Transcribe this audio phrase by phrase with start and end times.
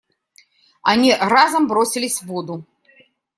[0.09, 0.13] И
[0.81, 2.65] они разом бросились в воду.